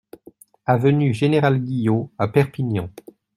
[0.65, 2.89] Avenue Général Guillaut à Perpignan